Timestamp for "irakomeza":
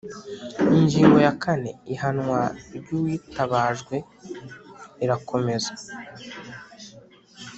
5.03-5.71